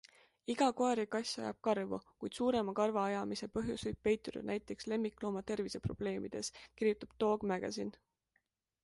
Iga 0.51 0.67
koer 0.77 0.99
ja 1.01 1.09
kass 1.15 1.33
ajab 1.41 1.57
karvu, 1.67 1.99
kuid 2.23 2.37
suurema 2.37 2.73
karvaajamise 2.79 3.49
põhjus 3.57 3.83
võib 3.89 3.99
peituda 4.07 4.43
näiteks 4.51 4.89
lemmiklooma 4.93 5.45
terviseprobleemides, 5.53 6.51
kirjutab 6.81 7.15
Dog 7.27 7.47
Magazine. 7.53 8.03